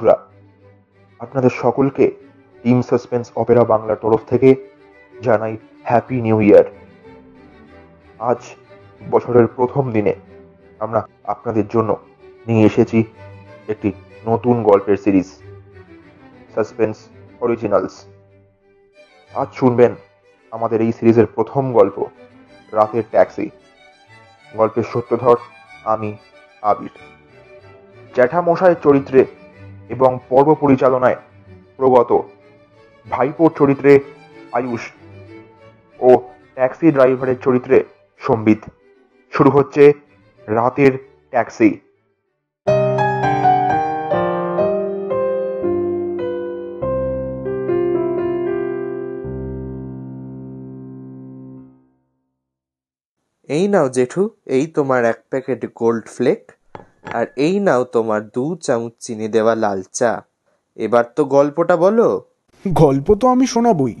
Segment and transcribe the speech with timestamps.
[0.00, 0.18] বন্ধুরা,
[1.20, 2.04] আপনাদের সকলকে
[2.64, 4.48] টিম সাসপেন্স অপেরা বাংলার তরফ থেকে
[5.22, 6.66] জানাই হ্যাপি নিউ ইয়ার
[8.20, 8.40] আজ
[9.10, 10.14] বছরের প্রথম দিনে
[10.78, 11.90] আমরা আপনাদের জন্য
[12.46, 12.98] নিয়ে এসেছি
[13.68, 13.92] একটি
[14.26, 15.28] নতুন গল্পের সিরিজ
[16.54, 16.96] সাসপেন্স
[17.40, 17.94] অরিজিনালস
[19.34, 19.92] আজ শুনবেন
[20.50, 21.96] আমাদের এই সিরিজের প্রথম গল্প,
[22.72, 23.46] রাতের ট্যাক্সি।
[24.54, 25.38] গল্পের সত্যধর
[25.84, 26.10] আমি
[26.62, 26.94] আবির।
[28.14, 29.20] জ্যাঠামশাইয়ের চরিত্রে
[29.90, 31.18] এবং পর্ব পরিচালনায়
[31.76, 32.10] প্রগত
[33.06, 33.92] ভাইপোর চরিত্রে
[34.52, 34.82] আয়ুষ
[36.00, 36.10] ও
[36.54, 37.76] ট্যাক্সি ড্রাইভারের চরিত্রে
[38.20, 38.60] সম্বিত।
[39.32, 39.82] শুরু হচ্ছে
[40.48, 40.92] রাতের
[41.30, 41.70] ট্যাক্সি।
[53.48, 56.42] এই নাও জেঠু, এই তোমার এক প্যাকেট গোল্ড ফ্লেক।
[57.02, 60.22] আর এই নাও তোমার দু চামচ চিনি দেওয়া লাল চা।
[60.76, 62.24] এবার তো গল্পটা বলো।
[62.68, 63.94] গল্প তো আমি শোনাবই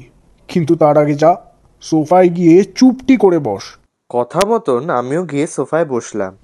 [0.48, 1.36] কিন্তু তার আগে যা
[1.80, 3.62] সোফায় গিয়ে চুপটি করে বস।
[4.08, 6.36] কথা মতন আমিও গিয়ে সোফায় বসলাম।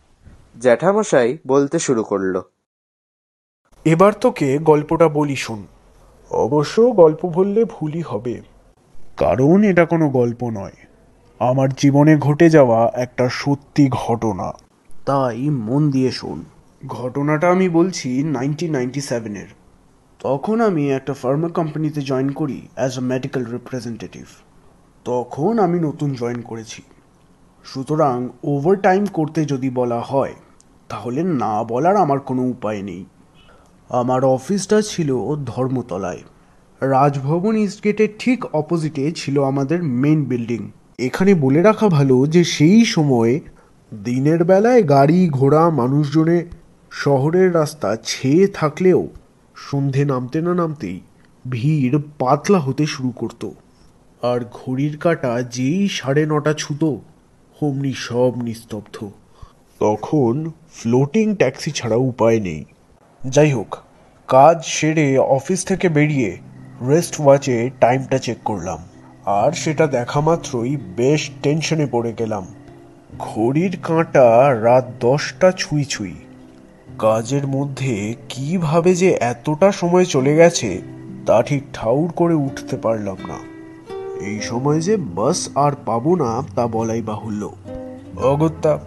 [0.61, 2.41] জ্যাঠামশাই বলতে শুরু করল।
[3.84, 5.67] এবার তোকে গল্পটা বলি শোন।
[6.31, 8.41] অবশ্য গল্প বললে ভুলই হবে।
[9.17, 10.73] কারণ এটা কোনো গল্প নয়।
[11.39, 14.66] আমার জীবনে ঘটে যাওয়া একটা সত্যি ঘটনা।
[15.07, 16.45] তাই মন দিয়ে শোন।
[16.87, 19.47] ঘটনাটা আমি বলছি নাইনটিন নাইনটি সেভেনের।
[20.21, 24.27] তখন আমি একটা ফার্মা কোম্পানিতে জয়েন করি অ্যাজ আ মেডিকেল রিপ্রেজেন্টেটিভ
[25.05, 26.83] তখন আমি নতুন জয়েন করেছি।
[27.65, 30.34] সুতরাং ওভারটাইম করতে যদি বলা হয়,
[30.89, 33.05] তাহলে না বলার আমার কোনো উপায় নেই।
[33.89, 36.23] আমার অফিসটা ছিল ধর্মতলায়।
[36.81, 43.41] রাজভবন ইস্টগেটের ঠিক অপোজিটে ছিল আমাদের মেন বিল্ডিং এখানে বলে রাখা ভালো যে সেই সময়ে
[43.95, 46.47] দিনের বেলায় গাড়ি ঘোড়া মানুষজনে
[46.91, 49.09] শহরের রাস্তা ছেয়ে থাকলেও
[49.56, 51.01] সন্ধে নামতে না নামতেই
[51.51, 53.48] ভিড় পাতলা হতে শুরু করত।
[54.23, 57.01] আর ঘড়ির কাঁটা যেই সাড়ে নটা ছুতো
[57.62, 59.11] হোমনি সব নিস্তব্ধ।
[59.81, 62.65] তখন ফ্লোটিং ট্যাক্সি ছাড়া উপায় নেই।
[63.28, 63.77] যাই হোক,
[64.28, 66.37] কাজ সেরে অফিস থেকে বেরিয়ে
[66.88, 68.78] রেস্ট ওয়াচে টাইমটা চেক করলাম।
[69.25, 72.47] আর সেটা দেখা মাত্রই বেশ টেনশনে পড়ে গেলাম।
[73.19, 76.15] ঘড়ির কাঁটা রাত দশটা ছুঁই ছুঁই।
[76.99, 80.82] কাজের মধ্যে কীভাবে যে এতটা সময় চলে গেছে,
[81.26, 83.38] তা ঠিক ঠাউর করে উঠতে পারলাম না।
[84.21, 87.53] এই সময় যে বাস আর পাবো না, তা বলাই বাহুল্য।
[88.16, 88.78] অগত্যা,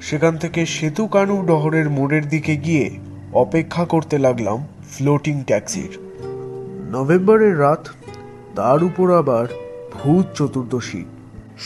[0.00, 2.90] সেখান থেকে সেতু কানু ডহরের মোড়ের দিকে গিয়ে
[3.32, 5.98] অপেক্ষা করতে লাগলাম ফ্লোটিং ট্যাক্সির।
[6.90, 7.88] নভেম্বরের রাত,
[8.56, 9.46] তার উপর আবার
[9.92, 11.04] ভূত চতুর্দশী।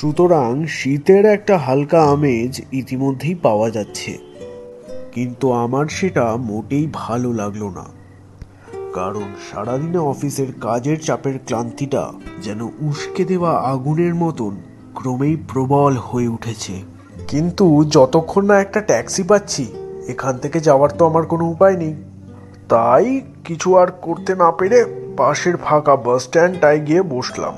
[0.00, 4.18] সুতরাং শীতের একটা হালকা আমেজ ইতিমধ্যেই পাওয়া যাচ্ছে।
[5.12, 7.84] কিন্তু আমার সেটা মোটেই ভালো লাগল না।
[8.92, 12.12] কারণ সারাদিনে অফিসের কাজের চাপের ক্লান্তিটা
[12.42, 14.56] যেন উস্কে দেওয়া আগুনের মতন
[14.94, 16.72] ক্রমেই প্রবল হয়ে উঠেছে।
[17.28, 19.66] কিন্তু যতক্ষণ না একটা ট্যাক্সি পাচ্ছি,
[20.08, 21.94] এখান থেকে যাওয়ার তো আমার কোনো উপায় নেই।
[22.68, 24.84] তাই কিছু আর করতে না পেরে
[25.16, 27.54] পাশের ফাঁকা বাস স্ট্যান্ডটায় গিয়ে বসলাম।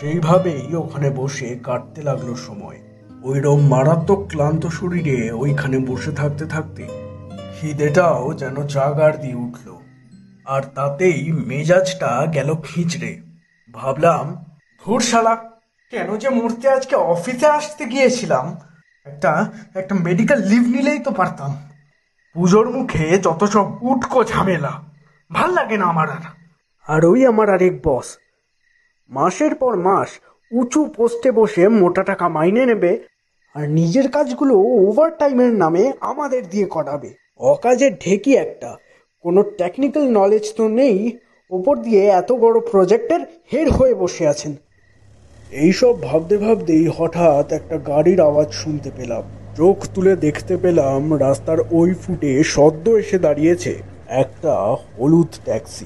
[0.00, 2.78] সেইভাবেই ওখানে বসে কাটতে লাগল সময়।
[3.22, 6.82] ওইরকম মারাত্মক ক্লান্ত শরীরে ওইখানে বসে থাকতে থাকতে
[7.54, 9.68] খিদেটাও যেন জাগার দিয়ে উঠল।
[10.46, 13.12] আর তাতেই মেজাজটা গেল খিচড়ে।
[13.74, 14.24] ভাবলাম
[14.82, 15.02] ধুর
[15.92, 18.46] কেন যে মরতে আজকে অফিসে আসতে গিয়েছিলাম?
[19.06, 19.32] একটা
[19.74, 21.56] একটা মেডিকেল লিভ নিলেই তো পারতাম।
[22.36, 24.72] পুজোর মুখে যত সব উটকো ঝামেলা,
[25.30, 26.24] ভালো লাগে না আমার আর।
[26.86, 28.08] আর ওই আমার আরেক বস
[29.08, 30.08] মাসের পর মাস
[30.52, 32.98] উঁচু পোস্টে বসে মোটা টাকা মাইনে নেবে
[33.54, 38.76] আর নিজের কাজগুলো ওভার টাইমের নামে আমাদের দিয়ে করাবে। অকাজের ঢেকি একটা।
[39.22, 41.18] কোনো টেকনিক্যাল নলেজ তো নেই।
[41.50, 43.20] ওপর দিয়ে এত বড় প্রজেক্টের
[43.52, 44.54] হেড হয়ে বসে আছেন।
[45.50, 49.22] এইসব ভাবতে ভাবতেই হঠাৎ একটা গাড়ির আওয়াজ শুনতে পেলাম।
[49.56, 54.52] চোখ তুলে দেখতে পেলাম রাস্তার ওই ফুটে সদ্য এসে দাঁড়িয়েছে একটা
[54.98, 55.84] হলুদ ট্যাক্সি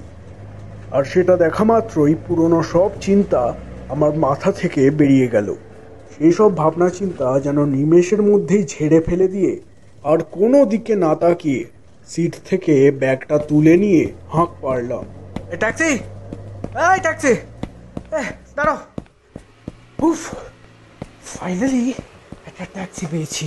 [0.93, 3.43] আর সেটা দেখা মাত্রই পুরনো সব চিন্তা
[3.89, 5.49] আমার মাথা থেকে বেরিয়ে গেল।
[6.13, 9.53] সেই সব ভাবনা চিন্তা যেন নিমেষের মধ্যেই ঝেড়ে ফেলে দিয়ে
[10.05, 11.61] আর কোনো দিকে না তাকিয়ে
[12.09, 15.05] সিট থেকে ব্যাগটা তুলে নিয়ে হাঁক পারলাম
[15.53, 15.91] এ ট্যাক্সি!
[16.87, 17.33] এই ট্যাক্সি!
[18.57, 18.79] দাঁড়াও।
[20.03, 20.21] উফ
[21.25, 21.85] ফাইনালি
[22.47, 23.47] একটা ট্যাক্সি পেয়েছি।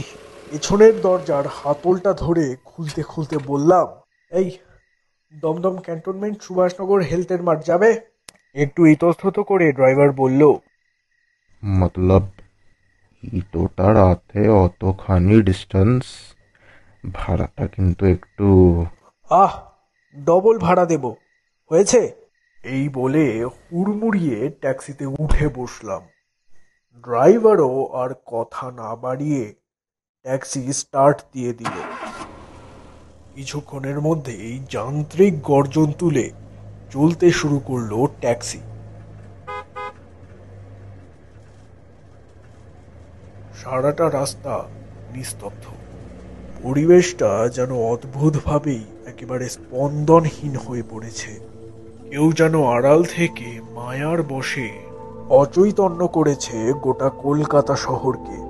[0.51, 3.87] পেছনের দরজার হাতলটা ধরে খুলতে খুলতে বললাম
[4.31, 4.47] এই
[5.41, 8.01] দমদম ক্যান্টনমেন্ট সুভাষনগর হেলথের মাঠ যাবে।
[8.55, 10.53] একটু ইতস্তত করে ড্রাইভার বলল
[11.65, 12.25] মতলব
[13.33, 16.03] ইটোটা রাতে অতখানি ডিস্টেন্স
[17.13, 18.47] ভাড়াটা কিন্তু একটু
[19.29, 19.53] আহ
[20.17, 21.05] ডবল ভাড়া দেব।
[21.71, 22.11] হয়েছে?
[22.63, 26.01] এই বলে হুড়মুড়িয়ে ট্যাক্সিতে উঠে বসলাম।
[27.03, 29.55] ড্রাইভারও আর কথা না বাড়িয়ে
[30.21, 32.04] ট্যাক্সি স্টার্ট দিয়ে দিল।
[33.35, 36.31] কিছুক্ষণের মধ্যেই যান্ত্রিক গর্জন তুলে
[36.91, 38.59] চলতে শুরু করল ট্যাক্সি।
[43.63, 44.63] সারাটা রাস্তা
[45.15, 45.65] নিস্তব্ধ।
[46.63, 51.39] পরিবেশটা যেন অদ্ভুতভাবেই একেবারে স্পন্দনহীন হয়ে পড়েছে।
[52.09, 54.69] কেউ যেন আড়াল থেকে মায়ার বসে
[55.29, 58.44] অচৈতন্য করেছে গোটা কলকাতা শহরকে।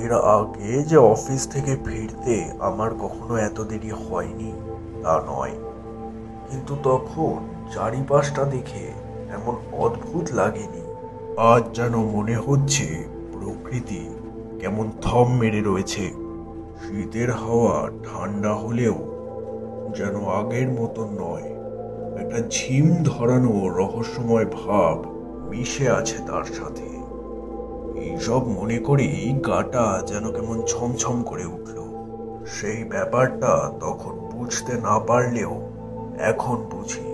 [0.00, 4.52] এর আগে যে অফিস থেকে ফিরতে আমার কখনো এত দেরি হয়নি,
[5.02, 5.50] তা নয়।
[6.50, 7.36] কিন্তু তখন
[7.74, 8.86] চারিপাশটা দেখে
[9.32, 10.94] এমন অদ্ভুত লাগেনি।
[11.36, 14.08] আজ যেন মনে হচ্ছে প্রকৃতি
[14.60, 16.02] কেমন থম মেরে রয়েছে।
[16.82, 18.94] শীতের হাওয়া ঠান্ডা হলেও
[19.96, 21.42] যেন আগের মতন নয়।
[22.22, 25.04] একটা ঝিম ধরানো রহস্যময় ভাব
[25.50, 27.01] মিশে আছে তার সাথে।
[28.04, 31.78] এইসব মনে করেই গাটা যেন কেমন ছমছম করে উঠল।
[32.46, 35.60] সেই ব্যাপারটা তখন বুঝতে না পারলেও
[36.18, 37.08] এখন বুঝি।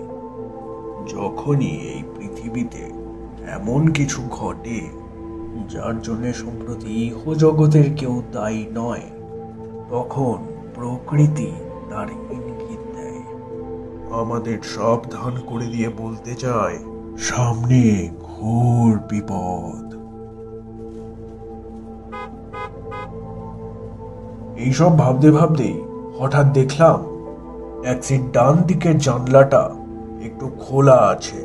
[1.15, 2.83] যখনই এই পৃথিবীতে
[3.51, 4.81] এমন কিছু ঘটে,
[5.69, 9.05] যার জন্য সম্প্রতি ইহজগতের কেউ দায়ী নয়,
[9.89, 10.37] তখন
[10.75, 11.51] প্রকৃতি
[11.89, 13.23] তার ইঙ্গিত দেয়।
[14.11, 16.77] আমাদের সাবধান করে দিয়ে বলতে চায়,
[17.17, 19.98] সামনে ঘোর বিপদ।
[24.59, 25.75] এইসব ভাবতে ভাবতেই
[26.19, 26.97] হঠাৎ দেখলাম
[27.81, 29.69] ট্যাক্সির ডান দিকের জানলাটা
[30.25, 31.39] একটু খোলা আছে।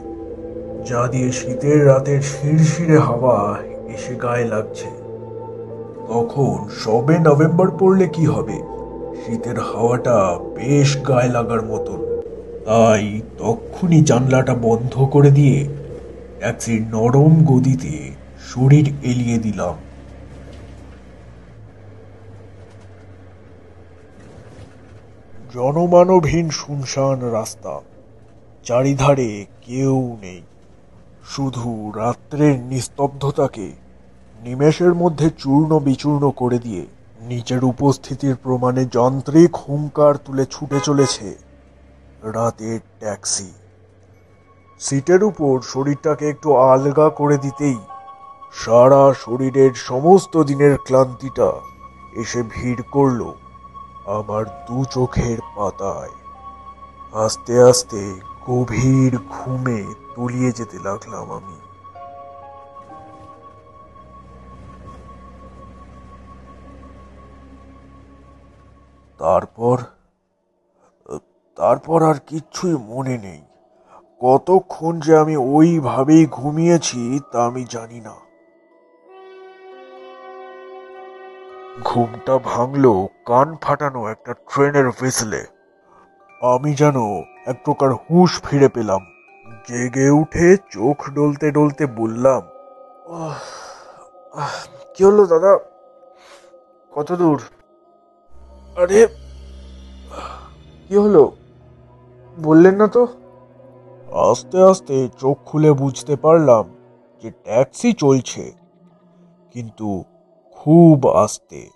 [0.86, 3.58] যা দিয়ে শীতের রাতের শিরশিরে হাওয়া
[3.88, 4.90] এসে গায়ে লাগছে।
[6.08, 8.58] তখন সবে নভেম্বর পড়লে কি হবে?
[9.22, 10.16] শীতের হাওয়াটা
[10.54, 12.00] বেশ গায়ে লাগার মতন।
[12.64, 15.68] তাই তক্ষুনি জানলাটা বন্ধ করে দিয়ে
[16.38, 17.94] ট্যাক্সির নরম গদিতে
[18.48, 19.74] শরীর এলিয়ে দিলাম।
[25.54, 27.80] জনমানবহীন শুনশান রাস্তা।
[28.64, 30.42] চারিধারে কেউ নেই।
[31.28, 33.72] শুধু রাত্রের নিস্তব্ধতাকে
[34.40, 36.86] নিমেষের মধ্যে চূর্ণ বিচূর্ণ করে দিয়ে
[37.20, 41.34] নিজের উপস্থিতির প্রমাণে যান্ত্রিক হুঙ্কার তুলে ছুটে চলেছে
[42.22, 43.52] রাতের ট্যাক্সি।
[44.78, 47.78] সিটের উপর শরীরটাকে একটু আলগা করে দিতেই
[48.52, 51.52] সারা শরীরের সমস্ত দিনের ক্লান্তিটা
[52.16, 53.32] এসে ভিড় করল।
[54.06, 56.10] আমার দু চোখের পাতায়।
[57.24, 61.58] আস্তে আস্তে গভীর ঘুমে তলিয়ে যেতে লাগলাম আমি।
[69.18, 69.78] তারপর
[71.56, 73.42] তারপর আর কিচ্ছুই মনে নেই।
[74.20, 78.14] কতক্ষণ যে আমি ওইভাবেই ঘুমিয়েছি তা আমি জানি না।
[81.82, 85.44] ঘুমটা ভাঙলো কান ফাটানো একটা ট্রেনের হুইসলে
[86.42, 86.96] আমি যেন
[87.46, 89.00] এক প্রকার হুঁশ ফিরে পেলাম।
[89.68, 92.42] জেগে উঠে চোখ ডলতে ডলতে বললাম
[93.12, 93.38] "আহ,
[94.34, 94.66] আহ,
[94.96, 95.58] কি হলো দাদা?
[96.92, 97.42] কত দূর?
[98.82, 99.06] আরে
[100.88, 101.32] কি হলো?
[102.38, 103.06] বললেন না তো?
[104.12, 106.74] আস্তে আস্তে চোখ খুলে বুঝতে পারলাম
[107.22, 108.52] যে ট্যাক্সি চলছে।
[109.52, 110.04] কিন্তু
[110.64, 111.70] খুব আস্তে।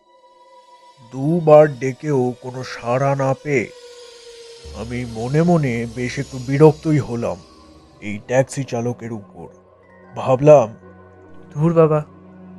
[1.13, 3.67] দুবার ডেকেও কোনো সাড়া না পেয়ে
[4.81, 7.37] আমি মনে মনে বেশ একটু বিরক্তই হলাম
[8.03, 9.49] এই ট্যাক্সি চালকের উপর।
[10.17, 10.75] ভাবলাম
[11.55, 12.05] ধুর বাবা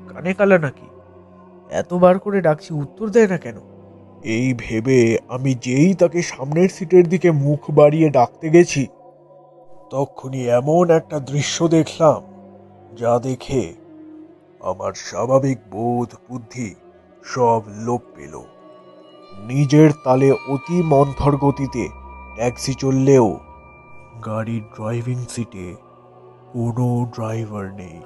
[0.07, 0.87] কানে কালা নাকি?
[1.71, 3.59] এতবার করে ডাকছি উত্তর দেয় না কেন?
[4.23, 8.87] এই ভেবে আমি যেই তাকে সামনের সিটের দিকে মুখ বাড়িয়ে ডাকতে গেছি
[9.89, 12.19] তখনই এমন একটা দৃশ্য দেখলাম
[12.95, 13.88] যা দেখে
[14.61, 16.75] আমার স্বাভাবিক বোধ, বুদ্ধি
[17.23, 18.41] সব লোপ পেল।
[19.47, 21.89] নিজের তালে অতি মন্থর গতিতে
[22.35, 23.39] ট্যাক্সি চললেও
[24.25, 25.75] গাড়ির ড্রাইভিং সিটে
[26.53, 27.99] কোনো ড্রাইভার নেই।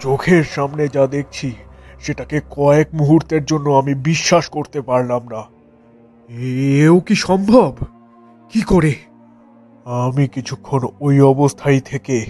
[0.00, 1.52] চোখের সামনে যা দেখছি,
[2.00, 5.42] সেটাকে কয়েক মুহূর্তের জন্য আমি বিশ্বাস করতে পারলাম না।
[6.82, 7.76] এও কি সম্ভব?
[8.50, 8.94] কি করে?
[9.84, 12.26] আমি কিছুক্ষণ ওই অবস্থায় থেকে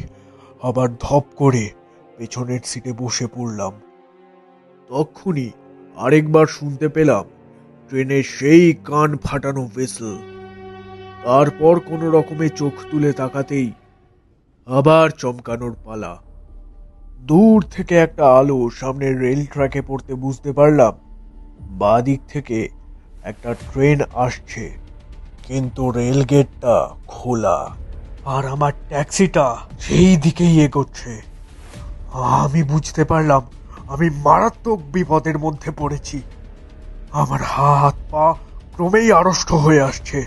[0.63, 1.71] আবার ধপ করে
[2.19, 3.73] পেছনের সিটে বসে পড়লাম।
[4.89, 5.51] তক্ষুনি
[5.97, 7.25] আরেকবার শুনতে পেলাম
[7.89, 10.19] ট্রেনের সেই কান ফাটানো ভেসেল
[11.25, 13.73] তারপর কোনো রকমে চোখ তুলে তাকাতেই
[14.67, 16.23] আবার চমকানোর পালা।
[17.21, 20.93] দূর থেকে একটা আলো সামনের রেল ট্র্যাকে পড়তে বুঝতে পারলাম
[21.61, 22.69] বাঁ দিক থেকে
[23.25, 24.65] একটা ট্রেন আসছে।
[25.47, 27.77] কিন্তু রেল গেটটা খোলা।
[28.25, 31.36] আর আমার ট্যাক্সিটা সেই দিকেই এগোচ্ছে।
[32.43, 33.43] আমি বুঝতে পারলাম,
[33.89, 36.19] আমি মারাত্মক বিপদের মধ্যে পড়েছি।
[37.13, 38.27] আমার হাত পা
[38.75, 40.19] ক্রমেই আড়ষ্ট হয়ে আসছে।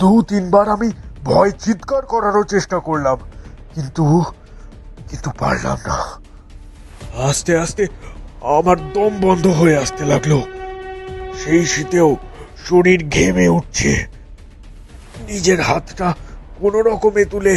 [0.00, 0.88] দু তিনবার আমি
[1.24, 3.18] ভয় চিৎকার করারও চেষ্টা করলাম,
[3.74, 4.04] কিন্তু
[5.08, 5.98] কিন্তু পারলাম না।
[7.28, 7.84] আস্তে আস্তে
[8.56, 10.32] আমার দম বন্ধ হয়ে আসতে লাগল।
[11.40, 12.08] সেই শীতেও
[12.66, 13.92] শরীর ঘেমে উঠছে।
[15.28, 16.08] নিজের হাতটা
[16.60, 17.54] কোনো রকমে তুলে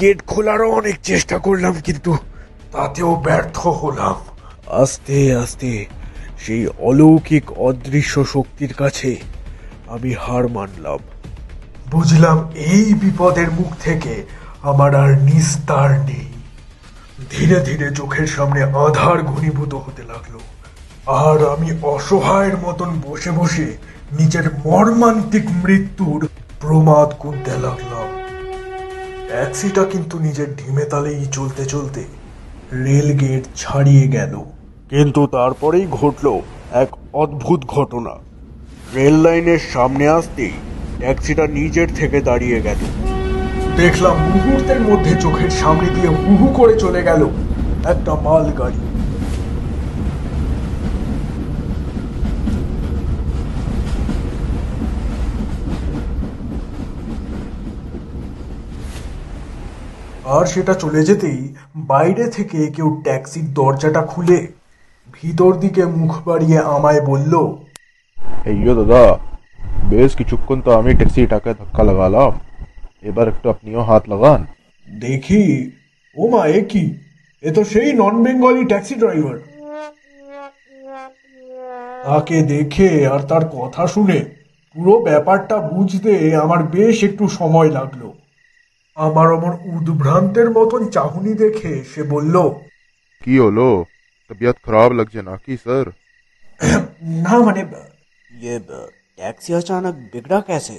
[0.00, 2.12] গেট খোলারও অনেক চেষ্টা করলাম, কিন্তু
[2.72, 4.14] তাতেও ব্যর্থ হলাম।
[4.66, 5.86] আস্তে আস্তে
[6.38, 9.16] সেই অলৌকিক অদৃশ্য শক্তির কাছে
[9.86, 10.98] আমি হার মানলাম।
[11.90, 14.26] বুঝলাম এই বিপদের মুখ থেকে
[14.62, 16.32] আমার আর নিস্তার নেই।
[17.30, 20.38] ধীরে ধীরে চোখের সামনে আধার ঘনীভূত হতে লাগল।
[21.06, 23.76] আর আমি অসহায়ের মতন বসে বসে
[24.12, 26.28] নিজের মর্মান্তিক মৃত্যুর
[26.60, 28.08] প্রমাদ গুনতে লাগলাম।
[29.28, 32.04] ট্যাক্সিটা কিন্তু নিজের ঢিমে তালেই চলতে চলতে
[32.72, 34.38] রেল গেট ছাড়িয়ে গেল।
[34.90, 36.40] কিন্তু তারপরেই ঘটল
[36.72, 38.10] এক অদ্ভুত ঘটনা।
[38.94, 40.50] রেল লাইনের সামনে আসতেই
[40.98, 42.76] ট্যাক্সিটা নিজের থেকে দাঁড়িয়ে গেল।
[43.76, 47.28] দেখলাম মুহূর্তের মধ্যে চোখের সামনে দিয়ে হুহু করে চলে গেল
[47.84, 48.91] একটা মাল গাড়ি
[60.24, 64.46] আর সেটা চলে যেতেই বাইরে থেকে কেউ ট্যাক্সির দরজাটা খুলে
[65.12, 67.34] ভিতর দিকে মুখ বাড়িয়ে আমায় বলল
[68.44, 69.18] হেইয়ো দাদা
[69.90, 72.32] বেশ কিছুক্ষণ তো আমি ট্যাক্সিটাকে ধাক্কা লাগালাম।
[73.02, 74.46] এবার একটু আপনিও হাত লাগান।
[74.88, 75.72] দেখি
[76.16, 76.94] ও মা এ কি?
[77.42, 79.36] এ তো সেই নন বেঙ্গলি ট্যাক্সি ড্রাইভার।
[82.04, 84.24] তাকে দেখে আর তার কথা শুনে
[84.76, 88.02] পুরো ব্যাপারটা বুঝতে আমার বেশ একটু সময় লাগল।
[88.97, 92.35] আমার অমর উদ্ভ্রান্তের মতন চাহনি দেখে সে বলল
[93.21, 93.67] কি হলো
[94.29, 95.85] তবিয়ত খারাপ লাগছে নাকি স্যার
[97.21, 97.61] না মানে
[98.37, 98.53] ये
[99.17, 100.77] टैक्सी अचानक बिगड़ा कैसे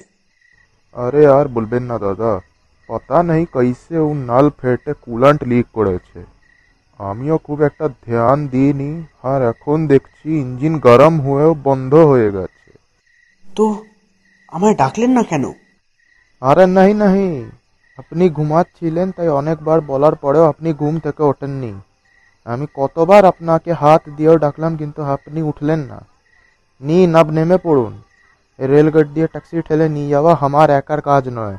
[0.96, 2.32] আরে আর বলবেন না দাদা
[2.88, 6.20] পতা নেই কইসে ও নাল ফেটে কুলান্ট লিক করেছে
[7.00, 8.90] আমিও খুব একটা ধ্যান দিইনি
[9.24, 12.70] আর এখন দেখছি ইঞ্জিন গরম হয়েও বন্ধ হয়ে গেছে
[13.46, 13.64] তো
[14.52, 15.44] আমায় ডাকলেন না কেন
[16.42, 17.28] আরে নাহি নাহি
[17.97, 21.73] আপনি ঘুমাচ্ছিলেন, তাই অনেকবার বলার পরেও আপনি ঘুম থেকে ওঠেননি।
[22.45, 26.05] আমি কতবার আপনাকে হাত দিয়েও ডাকলাম, কিন্তু আপনি উঠলেন না।
[26.81, 28.01] নিন আব নেমে পড়ুন।
[28.59, 31.57] রেলগাড়ি দিয়ে ট্যাক্সি ঠেলে নিয়ে যাওয়া আমার একার কাজ নয়।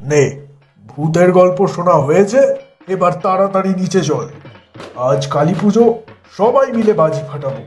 [0.00, 0.46] নে,
[0.86, 2.56] ভূতের গল্প শোনা হয়েছে?
[2.88, 4.28] এবার তাড়াতাড়ি নিচে চল।
[4.96, 5.94] আজ কালী পুজো,
[6.36, 7.62] সবাই মিলে বাজি ফাটাবো।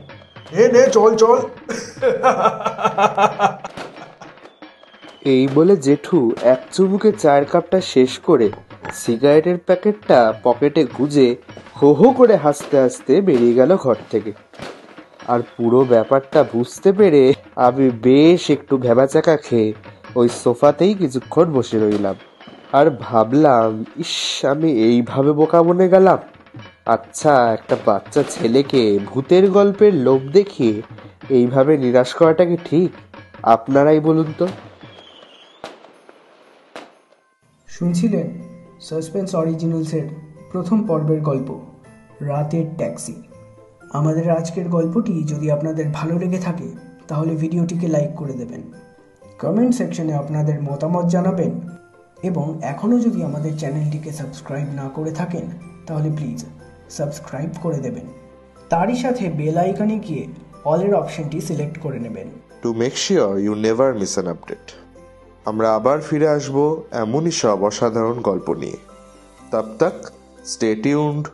[0.50, 1.48] এ নে, চল চল।
[5.22, 8.50] এই বলে জেঠু এক চুমুকে চায়ের কাপটা শেষ করে
[8.94, 11.36] সিগারেটের প্যাকেটটা পকেটে গুজে
[11.82, 14.32] হো হো করে হাসতে হাসতে বেরিয়ে গেল ঘর থেকে।
[15.28, 19.72] আর পুরো ব্যাপারটা বুঝতে পেরে আমি বেশ একটু ভেবাচাকা খেয়ে
[20.16, 22.14] ওই সোফাতেই কিছুক্ষণ বসে রইলাম।
[22.72, 26.18] আর ভাবলাম, ইস, আমি এইভাবে বোকা বনে গেলাম?
[26.86, 30.82] আচ্ছা একটা বাচ্চা ছেলেকে ভূতের গল্পের লোভ দেখিয়ে
[31.30, 32.90] এইভাবে নিরাশ করাটা কি ঠিক?
[33.42, 34.46] আপনারাই বলুন তো।
[37.80, 38.28] শুনছিলেন
[38.80, 40.02] সাসপেন্স অরিজিনালসের
[40.52, 41.58] প্রথম পর্বের গল্প,
[42.20, 43.14] রাতের ট্যাক্সি।
[43.90, 46.68] আমাদের আজকের গল্পটি যদি আপনাদের ভালো লেগে থাকে,
[47.08, 48.62] তাহলে ভিডিওটিকে লাইক করে দেবেন।
[49.38, 51.60] কমেন্ট সেকশনে আপনাদের মতামত জানাবেন
[52.22, 55.46] এবং এখনও যদি আমাদের চ্যানেলটিকে সাবস্ক্রাইব না করে থাকেন,
[55.86, 56.44] তাহলে প্লিজ
[56.90, 58.06] সাবস্ক্রাইব করে দেবেন।
[58.68, 60.26] তারই সাথে বেল আইকনে গিয়ে
[60.64, 62.28] অলের অপশনটি সিলেক্ট করে নেবেন।
[62.62, 64.64] To make sure you never miss an update
[65.44, 66.56] আমরা আবার ফিরে আসব
[66.92, 68.76] এমনই সব অসাধারণ গল্প নিয়ে।
[69.50, 69.96] তব তক
[70.44, 71.28] স্টে টিউন্ড